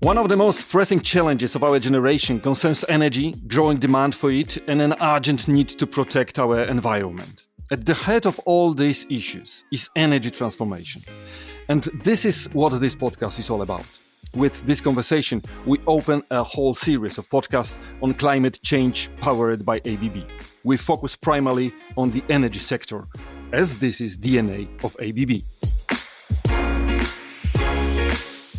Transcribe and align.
One 0.00 0.16
of 0.16 0.28
the 0.28 0.36
most 0.36 0.68
pressing 0.68 1.00
challenges 1.00 1.56
of 1.56 1.64
our 1.64 1.80
generation 1.80 2.38
concerns 2.38 2.84
energy, 2.88 3.34
growing 3.48 3.78
demand 3.78 4.14
for 4.14 4.30
it, 4.30 4.56
and 4.68 4.80
an 4.80 4.94
urgent 5.00 5.48
need 5.48 5.68
to 5.70 5.88
protect 5.88 6.38
our 6.38 6.60
environment. 6.60 7.46
At 7.72 7.84
the 7.84 7.94
heart 7.94 8.24
of 8.24 8.38
all 8.46 8.74
these 8.74 9.06
issues 9.10 9.64
is 9.72 9.90
energy 9.96 10.30
transformation. 10.30 11.02
And 11.68 11.82
this 12.04 12.24
is 12.24 12.48
what 12.52 12.80
this 12.80 12.94
podcast 12.94 13.40
is 13.40 13.50
all 13.50 13.62
about. 13.62 13.86
With 14.34 14.62
this 14.62 14.80
conversation, 14.80 15.42
we 15.66 15.80
open 15.88 16.22
a 16.30 16.44
whole 16.44 16.74
series 16.74 17.18
of 17.18 17.28
podcasts 17.28 17.80
on 18.00 18.14
climate 18.14 18.60
change 18.62 19.10
powered 19.20 19.66
by 19.66 19.78
ABB. 19.78 20.18
We 20.62 20.76
focus 20.76 21.16
primarily 21.16 21.72
on 21.96 22.12
the 22.12 22.22
energy 22.28 22.60
sector, 22.60 23.02
as 23.52 23.78
this 23.80 24.00
is 24.00 24.16
DNA 24.16 24.68
of 24.84 24.94
ABB. 25.00 25.87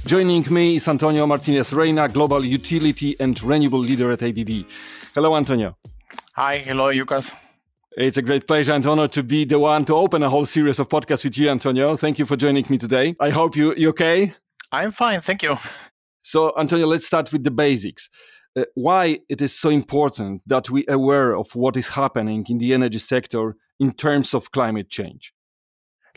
Joining 0.10 0.44
me 0.52 0.78
is 0.78 0.88
Antonio 0.88 1.28
Martinez 1.28 1.72
Reina, 1.72 2.10
Global 2.10 2.44
Utility 2.44 3.16
and 3.20 3.40
Renewable 3.44 3.78
Leader 3.78 4.10
at 4.10 4.24
ABB. 4.24 4.66
Hello, 5.14 5.36
Antonio. 5.36 5.78
Hi, 6.34 6.58
hello, 6.58 6.90
Lucas. 6.90 7.36
It's 7.92 8.18
a 8.18 8.24
great 8.24 8.48
pleasure 8.48 8.74
and 8.74 8.84
honor 8.88 9.08
to 9.10 9.22
be 9.22 9.46
the 9.46 9.60
one 9.60 9.86
to 9.86 9.94
open 9.94 10.24
a 10.24 10.30
whole 10.32 10.48
series 10.48 10.80
of 10.80 10.90
podcasts 10.90 11.24
with 11.24 11.38
you, 11.38 11.52
Antonio. 11.52 11.96
Thank 11.96 12.18
you 12.18 12.26
for 12.26 12.36
joining 12.36 12.66
me 12.72 12.80
today. 12.80 13.16
I 13.20 13.30
hope 13.30 13.56
you 13.56 13.76
you 13.76 13.90
okay. 13.90 14.34
I'm 14.72 14.90
fine, 14.90 15.22
thank 15.22 15.44
you. 15.44 15.56
So, 16.24 16.54
Antonio, 16.58 16.88
let's 16.88 17.06
start 17.06 17.32
with 17.32 17.44
the 17.44 17.52
basics. 17.52 18.10
Uh, 18.58 18.64
why 18.74 19.20
it 19.30 19.44
is 19.44 19.54
so 19.54 19.70
important 19.70 20.42
that 20.48 20.72
we 20.72 20.88
are 20.88 20.96
aware 20.96 21.38
of 21.38 21.56
what 21.56 21.78
is 21.78 21.90
happening 21.90 22.48
in 22.50 22.58
the 22.58 22.74
energy 22.74 22.98
sector 22.98 23.56
in 23.80 23.92
terms 23.92 24.34
of 24.34 24.52
climate 24.52 24.90
change? 24.90 25.34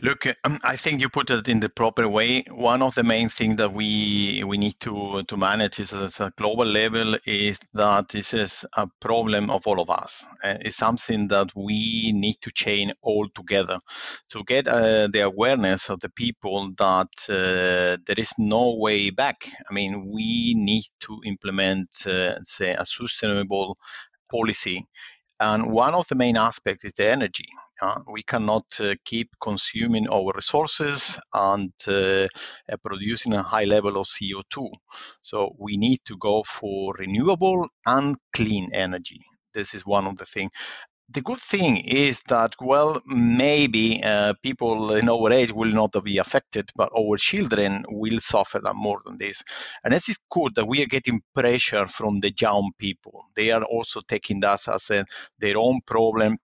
Look, 0.03 0.27
um, 0.43 0.59
I 0.65 0.75
think 0.75 0.99
you 0.99 1.07
put 1.07 1.29
it 1.29 1.47
in 1.47 1.61
the 1.61 1.69
proper 1.69 2.09
way. 2.09 2.43
One 2.51 2.81
of 2.81 2.93
the 2.93 3.05
main 3.05 3.29
things 3.29 3.55
that 3.55 3.71
we 3.71 4.43
we 4.45 4.57
need 4.57 4.77
to 4.81 5.23
to 5.23 5.37
manage 5.37 5.79
is 5.79 5.93
at 5.93 6.19
a 6.19 6.33
global 6.35 6.65
level 6.65 7.15
is 7.25 7.57
that 7.73 8.09
this 8.09 8.33
is 8.33 8.65
a 8.75 8.85
problem 8.99 9.49
of 9.49 9.65
all 9.65 9.79
of 9.79 9.89
us. 9.89 10.25
It's 10.43 10.75
something 10.75 11.29
that 11.29 11.55
we 11.55 12.11
need 12.11 12.35
to 12.41 12.51
change 12.51 12.91
all 13.01 13.29
together 13.33 13.79
to 14.31 14.43
get 14.43 14.67
uh, 14.67 15.07
the 15.07 15.21
awareness 15.21 15.89
of 15.89 16.01
the 16.01 16.09
people 16.09 16.73
that 16.77 17.13
uh, 17.29 17.95
there 18.05 18.19
is 18.19 18.33
no 18.37 18.75
way 18.75 19.09
back. 19.09 19.47
I 19.69 19.73
mean, 19.73 20.11
we 20.11 20.53
need 20.53 20.83
to 21.05 21.21
implement, 21.25 21.87
uh, 22.05 22.43
say, 22.43 22.71
a 22.71 22.85
sustainable 22.85 23.77
policy 24.29 24.85
and 25.39 25.71
one 25.71 25.93
of 25.93 26.07
the 26.07 26.15
main 26.15 26.37
aspects 26.37 26.85
is 26.85 26.93
the 26.93 27.09
energy. 27.11 27.47
Uh, 27.81 27.99
we 28.11 28.23
cannot 28.23 28.65
uh, 28.79 28.95
keep 29.03 29.29
consuming 29.41 30.07
our 30.09 30.31
resources 30.35 31.19
and 31.33 31.73
uh, 31.87 32.27
producing 32.85 33.33
a 33.33 33.43
high 33.43 33.63
level 33.65 33.97
of 33.97 34.05
CO2. 34.05 34.69
So 35.21 35.55
we 35.57 35.77
need 35.77 35.99
to 36.05 36.17
go 36.17 36.43
for 36.43 36.93
renewable 36.97 37.67
and 37.85 38.15
clean 38.33 38.69
energy. 38.73 39.19
This 39.53 39.73
is 39.73 39.85
one 39.85 40.07
of 40.07 40.17
the 40.17 40.25
things 40.25 40.51
the 41.13 41.21
good 41.21 41.37
thing 41.37 41.77
is 41.77 42.21
that 42.27 42.55
well 42.59 42.99
maybe 43.05 44.01
uh, 44.03 44.33
people 44.41 44.93
in 44.93 45.09
our 45.09 45.31
age 45.31 45.51
will 45.51 45.71
not 45.71 45.91
be 46.03 46.17
affected 46.17 46.69
but 46.75 46.91
our 46.97 47.17
children 47.17 47.85
will 47.89 48.19
suffer 48.19 48.59
more 48.73 48.99
than 49.05 49.17
this. 49.17 49.43
And 49.83 49.93
this 49.93 50.09
is 50.09 50.17
good 50.31 50.55
that 50.55 50.67
we 50.67 50.81
are 50.81 50.87
getting 50.87 51.21
pressure 51.35 51.87
from 51.87 52.19
the 52.19 52.33
young 52.39 52.71
people. 52.79 53.25
They 53.35 53.51
are 53.51 53.63
also 53.63 54.01
taking 54.07 54.39
that 54.41 54.67
as 54.67 54.89
a, 54.89 55.05
their 55.39 55.57
own 55.57 55.81
problem 55.85 56.37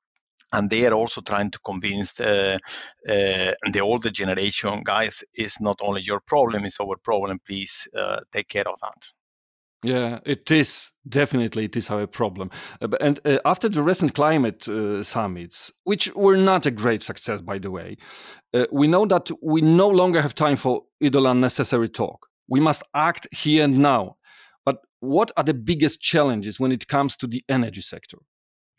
and 0.53 0.69
they 0.69 0.85
are 0.85 0.93
also 0.93 1.21
trying 1.21 1.51
to 1.51 1.59
convince 1.59 2.19
uh, 2.19 2.57
uh, 3.07 3.53
the 3.71 3.79
older 3.81 4.09
generation 4.09 4.81
guys 4.83 5.23
it's 5.33 5.61
not 5.61 5.77
only 5.81 6.01
your 6.01 6.19
problem 6.21 6.65
it's 6.65 6.79
our 6.79 6.97
problem. 7.03 7.39
Please 7.45 7.87
uh, 7.95 8.19
take 8.31 8.47
care 8.47 8.67
of 8.67 8.79
that 8.81 9.18
yeah, 9.83 10.19
it 10.25 10.51
is 10.51 10.91
definitely 11.07 11.65
it 11.65 11.77
is 11.77 11.89
our 11.89 12.05
problem. 12.05 12.49
Uh, 12.81 12.89
and 12.99 13.19
uh, 13.25 13.39
after 13.45 13.69
the 13.69 13.81
recent 13.81 14.13
climate 14.13 14.67
uh, 14.67 15.03
summits, 15.03 15.71
which 15.85 16.13
were 16.15 16.35
not 16.35 16.65
a 16.65 16.71
great 16.71 17.01
success, 17.01 17.41
by 17.41 17.59
the 17.59 17.71
way, 17.71 17.97
uh, 18.53 18.65
we 18.71 18.87
know 18.87 19.05
that 19.05 19.29
we 19.41 19.61
no 19.61 19.87
longer 19.87 20.21
have 20.21 20.35
time 20.35 20.57
for 20.57 20.83
idle 21.01 21.27
unnecessary 21.27 21.87
talk. 21.87 22.27
We 22.49 22.59
must 22.59 22.83
act 22.93 23.27
here 23.31 23.63
and 23.63 23.79
now. 23.79 24.17
But 24.65 24.79
what 24.99 25.31
are 25.37 25.43
the 25.43 25.53
biggest 25.53 26.01
challenges 26.01 26.59
when 26.59 26.71
it 26.71 26.87
comes 26.87 27.15
to 27.17 27.27
the 27.27 27.43
energy 27.47 27.81
sector? 27.81 28.17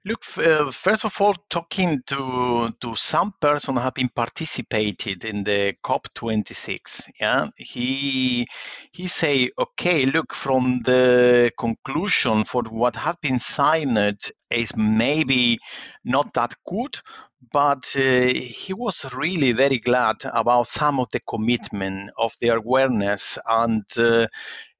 Look, 0.05 0.25
uh, 0.38 0.71
first 0.72 1.05
of 1.05 1.21
all, 1.21 1.34
talking 1.50 2.03
to 2.06 2.75
to 2.81 2.94
some 2.94 3.34
person 3.41 3.75
who 3.77 3.81
have 3.83 3.94
been 3.94 4.09
participated 4.09 5.27
in 5.27 5.44
the 5.44 5.75
COP26, 5.84 7.11
yeah, 7.21 7.49
he 7.56 8.47
he 8.93 9.09
say, 9.09 9.50
okay, 9.59 10.06
look, 10.06 10.33
from 10.33 10.81
the 10.84 11.53
conclusion 11.59 12.44
for 12.44 12.62
what 12.65 12.97
has 12.97 13.16
been 13.21 13.39
signed 13.39 14.19
is 14.50 14.75
maybe 14.75 15.59
not 16.05 16.33
that 16.33 16.55
good, 16.66 16.97
but 17.53 17.84
uh, 17.97 18.00
he 18.34 18.72
was 18.75 19.15
really 19.15 19.53
very 19.53 19.78
glad 19.78 20.16
about 20.25 20.66
some 20.69 20.99
of 20.99 21.09
the 21.12 21.21
commitment 21.28 22.10
of 22.19 22.33
the 22.41 22.49
awareness 22.49 23.39
and 23.47 23.84
uh, 23.99 24.27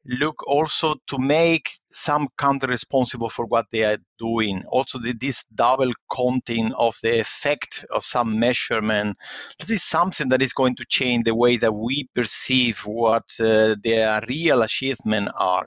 look 0.06 0.47
also 0.47 0.94
to 1.06 1.19
make 1.19 1.71
some 1.91 2.28
country 2.37 2.69
responsible 2.69 3.28
for 3.28 3.47
what 3.47 3.66
they 3.71 3.84
are 3.84 3.99
doing. 4.19 4.62
Also, 4.69 4.99
the, 4.99 5.12
this 5.12 5.44
double 5.55 5.93
counting 6.15 6.72
of 6.75 6.97
the 7.03 7.21
effect 7.21 7.84
of 7.91 8.05
some 8.05 8.39
measurement. 8.39 9.16
This 9.59 9.71
is 9.71 9.83
something 9.83 10.28
that 10.31 10.43
is 10.43 10.53
going 10.53 10.77
to 10.77 10.87
change 10.89 11.25
the 11.25 11.34
way 11.34 11.56
that 11.59 11.75
we 11.75 12.09
perceive 12.15 12.78
what 12.81 13.25
uh, 13.41 13.77
their 13.83 14.22
real 14.28 14.62
achievement 14.62 15.31
are. 15.37 15.66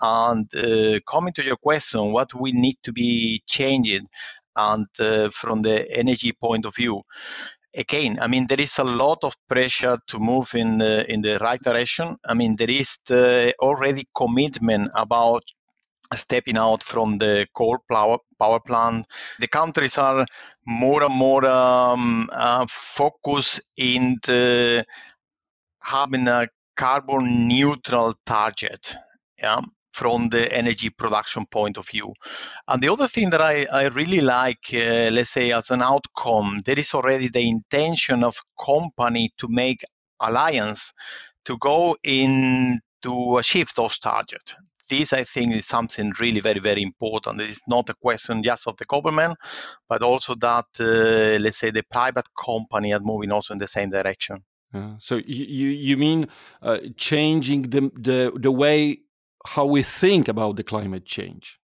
And 0.00 0.54
uh, 0.54 1.00
coming 1.08 1.32
to 1.34 1.44
your 1.44 1.56
question, 1.56 2.12
what 2.12 2.34
we 2.34 2.52
need 2.52 2.76
to 2.82 2.92
be 2.92 3.42
changed 3.46 4.04
and 4.56 4.86
uh, 4.98 5.30
from 5.30 5.62
the 5.62 5.90
energy 5.90 6.32
point 6.32 6.64
of 6.64 6.76
view 6.76 7.02
again, 7.76 8.18
I 8.20 8.26
mean, 8.26 8.46
there 8.46 8.60
is 8.60 8.78
a 8.78 8.84
lot 8.84 9.18
of 9.22 9.34
pressure 9.48 9.98
to 10.08 10.18
move 10.18 10.54
in 10.54 10.78
the, 10.78 11.10
in 11.10 11.22
the 11.22 11.38
right 11.38 11.60
direction. 11.60 12.16
I 12.26 12.34
mean, 12.34 12.56
there 12.56 12.70
is 12.70 12.98
the 13.06 13.54
already 13.60 14.08
commitment 14.16 14.90
about 14.94 15.42
stepping 16.14 16.56
out 16.56 16.82
from 16.82 17.18
the 17.18 17.46
coal 17.54 17.78
power, 17.90 18.18
power 18.38 18.60
plant. 18.60 19.06
The 19.40 19.48
countries 19.48 19.98
are 19.98 20.26
more 20.66 21.02
and 21.02 21.14
more 21.14 21.44
um, 21.46 22.28
uh, 22.32 22.66
focused 22.68 23.60
in 23.76 24.18
having 25.80 26.28
a 26.28 26.48
carbon 26.76 27.48
neutral 27.48 28.14
target. 28.24 28.94
Yeah 29.38 29.60
from 29.94 30.28
the 30.28 30.52
energy 30.52 30.90
production 30.90 31.46
point 31.46 31.78
of 31.78 31.88
view. 31.88 32.12
And 32.66 32.82
the 32.82 32.92
other 32.92 33.06
thing 33.06 33.30
that 33.30 33.40
I, 33.40 33.64
I 33.72 33.84
really 33.88 34.20
like, 34.20 34.66
uh, 34.72 35.10
let's 35.12 35.30
say 35.30 35.52
as 35.52 35.70
an 35.70 35.82
outcome, 35.82 36.58
there 36.66 36.78
is 36.78 36.94
already 36.94 37.28
the 37.28 37.48
intention 37.48 38.24
of 38.24 38.36
company 38.58 39.30
to 39.38 39.46
make 39.48 39.82
alliance 40.20 40.92
to 41.44 41.56
go 41.58 41.96
in 42.02 42.80
to 43.02 43.38
achieve 43.38 43.70
those 43.76 43.98
targets. 43.98 44.56
This, 44.90 45.12
I 45.12 45.24
think, 45.24 45.54
is 45.54 45.66
something 45.66 46.12
really 46.20 46.40
very, 46.40 46.60
very 46.60 46.82
important. 46.82 47.40
It 47.40 47.50
is 47.50 47.62
not 47.68 47.88
a 47.88 47.94
question 47.94 48.42
just 48.42 48.66
of 48.66 48.76
the 48.76 48.84
government, 48.86 49.38
but 49.88 50.02
also 50.02 50.34
that, 50.34 50.66
uh, 50.80 51.38
let's 51.40 51.58
say, 51.58 51.70
the 51.70 51.84
private 51.90 52.26
company 52.36 52.92
are 52.92 53.00
moving 53.00 53.30
also 53.30 53.54
in 53.54 53.58
the 53.58 53.68
same 53.68 53.90
direction. 53.90 54.42
So 54.98 55.20
you 55.24 55.68
you 55.68 55.96
mean 55.96 56.26
uh, 56.60 56.78
changing 56.96 57.70
the, 57.70 57.92
the 57.94 58.32
the 58.34 58.50
way 58.50 59.03
how 59.46 59.66
we 59.66 59.82
think 59.82 60.28
about 60.28 60.56
the 60.56 60.64
climate 60.64 61.04
change. 61.04 61.58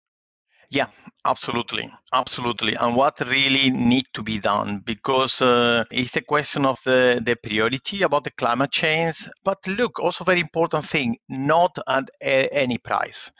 Yeah, 0.70 0.88
absolutely, 1.24 1.90
absolutely. 2.12 2.74
And 2.74 2.94
what 2.94 3.20
really 3.20 3.70
need 3.70 4.04
to 4.12 4.22
be 4.22 4.38
done 4.38 4.82
because 4.84 5.40
uh, 5.40 5.84
it's 5.90 6.14
a 6.16 6.20
question 6.20 6.66
of 6.66 6.78
the, 6.84 7.22
the 7.24 7.36
priority 7.36 8.02
about 8.02 8.24
the 8.24 8.32
climate 8.32 8.70
change. 8.70 9.26
But 9.44 9.66
look, 9.66 9.98
also 9.98 10.24
very 10.24 10.40
important 10.40 10.84
thing, 10.84 11.16
not 11.28 11.78
at 11.88 12.10
a, 12.22 12.48
any 12.52 12.76
price. 12.76 13.32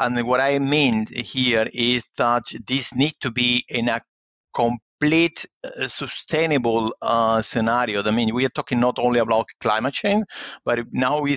And 0.00 0.20
what 0.26 0.40
I 0.40 0.58
mean 0.58 1.06
here 1.06 1.68
is 1.72 2.08
that 2.16 2.42
this 2.66 2.92
need 2.92 3.14
to 3.20 3.30
be 3.30 3.64
in 3.68 3.88
a 3.88 4.00
complete 4.52 5.46
uh, 5.62 5.86
sustainable 5.86 6.92
uh, 7.00 7.40
scenario. 7.42 8.02
I 8.02 8.10
mean, 8.10 8.34
we 8.34 8.46
are 8.46 8.50
talking 8.50 8.80
not 8.80 8.98
only 8.98 9.20
about 9.20 9.46
climate 9.60 9.94
change, 9.94 10.24
but 10.64 10.80
now 10.90 11.20
we 11.20 11.36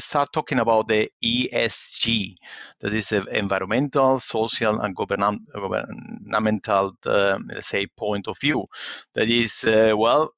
start 0.00 0.32
talking 0.32 0.58
about 0.58 0.88
the 0.88 1.10
ESG, 1.24 2.36
that 2.80 2.94
is 2.94 3.08
the 3.08 3.24
environmental, 3.36 4.18
social, 4.20 4.80
and 4.80 4.94
governmental, 4.96 6.92
uh, 7.06 7.38
let's 7.54 7.68
say, 7.68 7.86
point 7.96 8.28
of 8.28 8.38
view. 8.38 8.66
That 9.14 9.28
is, 9.28 9.64
uh, 9.64 9.94
well, 9.96 10.30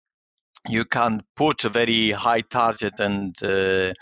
you 0.69 0.85
can 0.85 1.23
put 1.37 1.65
a 1.65 1.69
very 1.69 2.11
high 2.11 2.43
target 2.43 3.01
and 3.01 3.35
uh, 3.43 3.93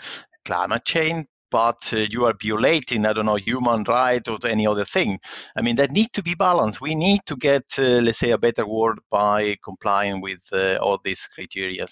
climate 0.45 0.85
change, 0.85 1.25
but 1.51 1.77
uh, 1.93 1.97
you 2.09 2.25
are 2.25 2.33
violating, 2.41 3.05
I 3.05 3.13
don't 3.13 3.25
know, 3.25 3.35
human 3.35 3.83
right 3.83 4.25
or 4.27 4.37
any 4.45 4.67
other 4.67 4.85
thing. 4.85 5.19
I 5.55 5.61
mean, 5.61 5.75
that 5.77 5.91
need 5.91 6.11
to 6.13 6.23
be 6.23 6.35
balanced. 6.35 6.81
We 6.81 6.95
need 6.95 7.21
to 7.27 7.35
get, 7.35 7.63
uh, 7.79 8.01
let's 8.01 8.19
say, 8.19 8.31
a 8.31 8.37
better 8.37 8.67
world 8.67 8.99
by 9.09 9.57
complying 9.63 10.21
with 10.21 10.41
uh, 10.51 10.77
all 10.81 10.99
these 11.03 11.25
criteria. 11.27 11.87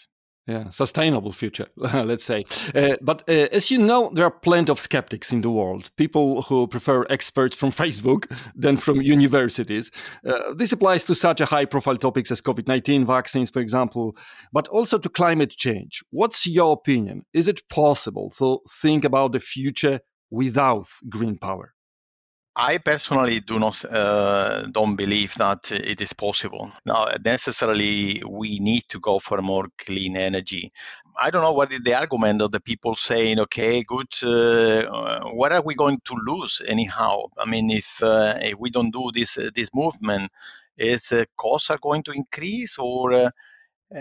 Yeah, 0.48 0.70
sustainable 0.70 1.32
future, 1.32 1.68
let's 1.78 2.24
say. 2.24 2.44
Uh, 2.76 2.96
but 3.02 3.24
uh, 3.28 3.48
as 3.52 3.72
you 3.72 3.80
know, 3.80 4.12
there 4.14 4.26
are 4.26 4.32
plenty 4.32 4.72
of 4.72 4.80
skeptics 4.80 5.32
in 5.34 5.42
the 5.42 5.50
world, 5.50 5.90
people 5.98 6.44
who 6.44 6.68
prefer 6.68 7.06
experts 7.10 7.56
from 7.56 7.70
Facebook 7.84 8.32
than 8.56 8.78
from 8.78 9.02
universities. 9.02 9.92
Uh, 10.28 10.54
this 10.56 10.72
applies 10.72 11.04
to 11.06 11.16
such 11.16 11.42
a 11.42 11.46
high 11.46 11.66
profile 11.66 11.98
topics 11.98 12.32
as 12.32 12.42
COVID 12.42 12.68
19 12.68 13.06
vaccines, 13.06 13.50
for 13.50 13.60
example, 13.60 14.16
but 14.54 14.68
also 14.68 14.98
to 14.98 15.10
climate 15.10 15.52
change. 15.52 16.04
What's 16.12 16.46
your 16.46 16.74
opinion? 16.74 17.24
Is 17.34 17.48
it 17.48 17.68
possible 17.70 18.32
to 18.38 18.60
think 18.70 19.04
about 19.04 19.32
the 19.32 19.40
future 19.40 20.00
without 20.30 20.88
green 21.10 21.38
power? 21.38 21.75
I 22.58 22.78
personally 22.78 23.42
do 23.42 23.60
not 23.60 23.84
uh, 23.84 24.68
don't 24.72 24.96
believe 24.96 25.34
that 25.36 25.72
it 25.72 26.00
is 26.00 26.14
possible. 26.14 26.72
Now, 26.86 27.10
necessarily, 27.24 28.24
we 28.28 28.60
need 28.60 28.84
to 28.90 29.00
go 29.02 29.20
for 29.20 29.42
more 29.42 29.68
clean 29.78 30.16
energy. 30.16 30.72
I 31.20 31.32
don't 31.32 31.42
know 31.42 31.52
what 31.52 31.74
is 31.74 31.82
the 31.82 31.96
argument 31.96 32.42
of 32.42 32.52
the 32.52 32.62
people 32.62 32.96
saying, 32.96 33.40
okay, 33.40 33.84
good, 33.84 34.08
uh, 34.24 35.32
what 35.34 35.52
are 35.52 35.62
we 35.62 35.76
going 35.76 36.00
to 36.06 36.16
lose 36.26 36.62
anyhow? 36.66 37.26
I 37.38 37.46
mean, 37.46 37.70
if, 37.72 38.02
uh, 38.02 38.38
if 38.42 38.58
we 38.58 38.70
don't 38.70 38.92
do 38.92 39.12
this 39.14 39.38
uh, 39.38 39.50
this 39.54 39.70
movement, 39.74 40.32
is 40.78 41.12
uh, 41.12 41.26
costs 41.38 41.70
are 41.70 41.80
going 41.82 42.04
to 42.04 42.12
increase, 42.12 42.78
or 42.78 43.14
uh, 43.14 43.30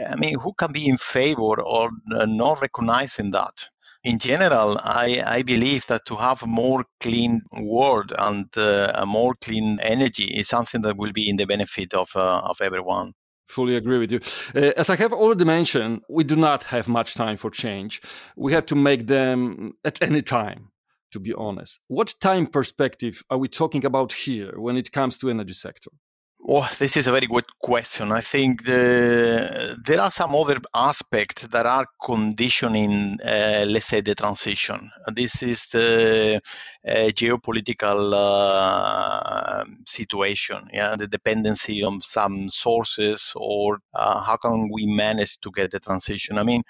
I 0.08 0.16
mean, 0.16 0.38
who 0.38 0.52
can 0.54 0.72
be 0.72 0.88
in 0.88 0.96
favor 0.96 1.60
or 1.60 1.90
not 2.06 2.60
recognizing 2.60 3.32
that? 3.32 3.68
In 4.04 4.18
general, 4.18 4.78
I, 4.82 5.22
I 5.26 5.42
believe 5.42 5.86
that 5.86 6.04
to 6.06 6.16
have 6.16 6.42
a 6.42 6.46
more 6.46 6.84
clean 7.00 7.42
world 7.58 8.12
and 8.16 8.46
uh, 8.56 8.92
a 8.94 9.06
more 9.06 9.34
clean 9.40 9.78
energy 9.80 10.24
is 10.24 10.48
something 10.48 10.82
that 10.82 10.98
will 10.98 11.12
be 11.12 11.28
in 11.28 11.36
the 11.36 11.46
benefit 11.46 11.94
of, 11.94 12.10
uh, 12.14 12.42
of 12.44 12.60
everyone. 12.60 13.14
Fully 13.48 13.76
agree 13.76 13.98
with 13.98 14.12
you. 14.12 14.20
Uh, 14.54 14.72
as 14.76 14.90
I 14.90 14.96
have 14.96 15.12
already 15.12 15.44
mentioned, 15.44 16.02
we 16.08 16.24
do 16.24 16.36
not 16.36 16.64
have 16.64 16.86
much 16.86 17.14
time 17.14 17.36
for 17.36 17.50
change. 17.50 18.02
We 18.36 18.52
have 18.52 18.66
to 18.66 18.74
make 18.74 19.06
them 19.06 19.72
at 19.84 20.02
any 20.02 20.22
time, 20.22 20.70
to 21.12 21.20
be 21.20 21.32
honest. 21.32 21.80
What 21.88 22.14
time 22.20 22.46
perspective 22.46 23.22
are 23.30 23.38
we 23.38 23.48
talking 23.48 23.84
about 23.84 24.12
here 24.12 24.52
when 24.58 24.76
it 24.76 24.92
comes 24.92 25.16
to 25.18 25.30
energy 25.30 25.54
sector? 25.54 25.90
Oh, 26.46 26.68
this 26.78 26.98
is 26.98 27.06
a 27.06 27.12
very 27.12 27.26
good 27.26 27.46
question. 27.58 28.12
I 28.12 28.20
think 28.20 28.66
the, 28.66 29.78
there 29.82 29.98
are 29.98 30.10
some 30.10 30.34
other 30.34 30.58
aspects 30.74 31.46
that 31.46 31.64
are 31.64 31.86
conditioning, 32.04 33.18
uh, 33.24 33.64
let's 33.66 33.86
say, 33.86 34.02
the 34.02 34.14
transition. 34.14 34.90
This 35.14 35.42
is 35.42 35.64
the 35.68 36.42
uh, 36.86 36.90
geopolitical 36.90 38.12
uh, 38.14 39.64
situation, 39.86 40.68
yeah, 40.70 40.94
the 40.96 41.06
dependency 41.08 41.82
on 41.82 42.02
some 42.02 42.50
sources, 42.50 43.32
or 43.36 43.78
uh, 43.94 44.20
how 44.22 44.36
can 44.36 44.68
we 44.70 44.84
manage 44.84 45.40
to 45.40 45.50
get 45.50 45.70
the 45.70 45.80
transition? 45.80 46.36
I 46.36 46.42
mean, 46.42 46.62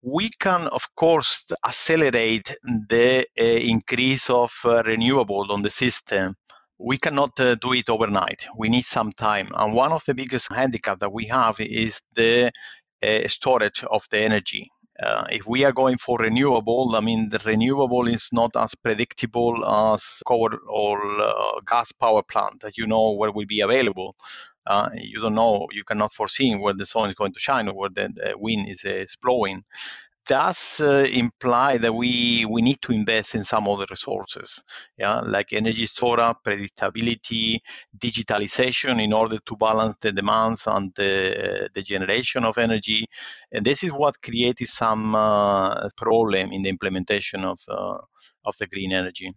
we 0.00 0.30
can, 0.30 0.66
of 0.68 0.88
course, 0.94 1.44
accelerate 1.62 2.56
the 2.88 3.26
uh, 3.38 3.44
increase 3.44 4.30
of 4.30 4.50
uh, 4.64 4.82
renewable 4.86 5.52
on 5.52 5.60
the 5.60 5.70
system 5.70 6.36
we 6.78 6.98
cannot 6.98 7.38
uh, 7.40 7.54
do 7.56 7.72
it 7.72 7.88
overnight. 7.88 8.46
We 8.56 8.68
need 8.68 8.84
some 8.84 9.12
time. 9.12 9.48
And 9.54 9.74
one 9.74 9.92
of 9.92 10.04
the 10.06 10.14
biggest 10.14 10.52
handicap 10.52 10.98
that 11.00 11.12
we 11.12 11.26
have 11.26 11.60
is 11.60 12.00
the 12.14 12.50
uh, 13.02 13.28
storage 13.28 13.84
of 13.84 14.04
the 14.10 14.18
energy. 14.18 14.70
Uh, 15.02 15.26
if 15.30 15.44
we 15.46 15.64
are 15.64 15.72
going 15.72 15.96
for 15.96 16.18
renewable, 16.18 16.94
I 16.94 17.00
mean, 17.00 17.28
the 17.28 17.40
renewable 17.44 18.06
is 18.06 18.28
not 18.32 18.54
as 18.56 18.74
predictable 18.76 19.64
as 19.64 20.04
coal 20.24 20.50
or 20.68 21.20
uh, 21.20 21.60
gas 21.68 21.90
power 21.90 22.22
plant 22.22 22.60
that 22.60 22.78
you 22.78 22.86
know 22.86 23.12
where 23.12 23.32
will 23.32 23.46
be 23.46 23.60
available. 23.60 24.14
Uh, 24.66 24.88
you 24.94 25.20
don't 25.20 25.34
know, 25.34 25.66
you 25.72 25.84
cannot 25.84 26.12
foresee 26.12 26.54
where 26.54 26.74
the 26.74 26.86
sun 26.86 27.08
is 27.08 27.14
going 27.16 27.32
to 27.32 27.40
shine 27.40 27.68
or 27.68 27.74
where 27.74 27.90
the, 27.90 28.34
wind 28.36 28.68
is, 28.68 28.84
is 28.84 29.16
blowing 29.20 29.62
does 30.26 30.80
uh, 30.80 31.06
imply 31.12 31.78
that 31.78 31.94
we 31.94 32.44
we 32.44 32.62
need 32.62 32.80
to 32.82 32.92
invest 32.92 33.34
in 33.34 33.44
some 33.44 33.68
other 33.68 33.86
resources, 33.90 34.62
yeah, 34.96 35.20
like 35.20 35.52
energy 35.52 35.86
storage, 35.86 36.36
predictability, 36.44 37.58
digitalization, 37.96 39.02
in 39.02 39.12
order 39.12 39.38
to 39.44 39.56
balance 39.56 39.96
the 40.00 40.12
demands 40.12 40.66
and 40.66 40.92
the, 40.94 41.68
the 41.74 41.82
generation 41.82 42.44
of 42.44 42.58
energy. 42.58 43.06
And 43.52 43.64
this 43.64 43.82
is 43.82 43.92
what 43.92 44.22
created 44.22 44.68
some 44.68 45.14
uh, 45.14 45.88
problem 45.96 46.52
in 46.52 46.62
the 46.62 46.70
implementation 46.70 47.44
of 47.44 47.60
uh, 47.68 47.98
of 48.44 48.56
the 48.58 48.66
green 48.66 48.92
energy. 48.92 49.32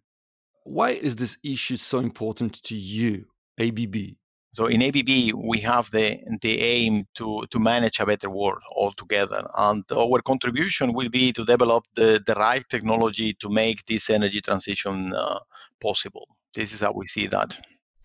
Why 0.64 0.92
is 0.92 1.16
this 1.16 1.38
issue 1.44 1.78
so 1.78 2.00
important 2.00 2.62
to 2.64 2.76
you, 2.76 3.26
ABB? 3.60 4.18
So 4.58 4.66
in 4.66 4.82
ABB, 4.82 5.36
we 5.36 5.60
have 5.60 5.92
the, 5.92 6.18
the 6.42 6.60
aim 6.60 7.06
to, 7.14 7.46
to 7.52 7.60
manage 7.60 8.00
a 8.00 8.08
better 8.08 8.32
world 8.32 8.64
altogether. 8.76 9.48
And 9.56 9.84
our 9.92 10.20
contribution 10.24 10.94
will 10.94 11.10
be 11.10 11.32
to 11.34 11.46
develop 11.46 11.86
the, 11.94 12.24
the 12.26 12.34
right 12.34 12.64
technology 12.68 13.36
to 13.36 13.50
make 13.50 13.86
this 13.86 14.10
energy 14.10 14.42
transition 14.42 15.14
uh, 15.14 15.38
possible. 15.80 16.28
This 16.56 16.74
is 16.74 16.82
how 16.82 16.94
we 16.94 17.06
see 17.06 17.28
that. 17.28 17.56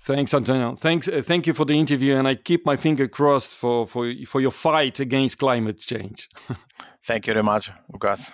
Thanks, 0.00 0.34
Antonio. 0.34 0.76
Thanks, 0.76 1.08
uh, 1.08 1.22
thank 1.24 1.46
you 1.46 1.54
for 1.54 1.64
the 1.64 1.78
interview, 1.78 2.16
and 2.16 2.28
I 2.28 2.34
keep 2.34 2.66
my 2.66 2.76
finger 2.76 3.08
crossed 3.08 3.54
for, 3.56 3.86
for, 3.86 4.12
for 4.26 4.42
your 4.42 4.50
fight 4.50 5.00
against 5.00 5.38
climate 5.38 5.80
change. 5.80 6.28
thank 7.02 7.28
you 7.28 7.32
very 7.32 7.44
much, 7.44 7.70
Lucas. 7.90 8.30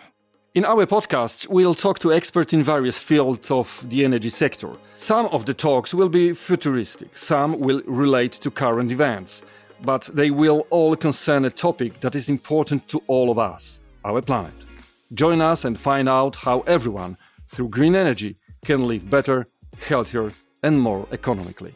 In 0.58 0.64
our 0.64 0.86
podcast, 0.86 1.46
we'll 1.46 1.72
talk 1.72 2.00
to 2.00 2.12
experts 2.12 2.52
in 2.52 2.64
various 2.64 2.98
fields 2.98 3.48
of 3.48 3.88
the 3.88 4.04
energy 4.04 4.28
sector. 4.28 4.72
Some 4.96 5.26
of 5.26 5.44
the 5.46 5.54
talks 5.54 5.94
will 5.94 6.08
be 6.08 6.34
futuristic, 6.34 7.16
some 7.16 7.60
will 7.60 7.80
relate 7.86 8.32
to 8.32 8.50
current 8.50 8.90
events, 8.90 9.44
but 9.84 10.10
they 10.12 10.32
will 10.32 10.66
all 10.70 10.96
concern 10.96 11.44
a 11.44 11.50
topic 11.50 12.00
that 12.00 12.16
is 12.16 12.28
important 12.28 12.88
to 12.88 13.00
all 13.06 13.30
of 13.30 13.38
us 13.38 13.82
our 14.04 14.20
planet. 14.20 14.64
Join 15.14 15.40
us 15.40 15.64
and 15.64 15.78
find 15.78 16.08
out 16.08 16.34
how 16.34 16.62
everyone, 16.62 17.16
through 17.46 17.68
green 17.68 17.94
energy, 17.94 18.34
can 18.64 18.82
live 18.82 19.08
better, 19.08 19.46
healthier, 19.86 20.32
and 20.64 20.80
more 20.80 21.06
economically. 21.12 21.72